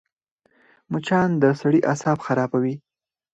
مچان 0.91 1.29
د 1.41 1.43
سړي 1.61 1.79
اعصاب 1.89 2.17
خرابوي 2.25 2.75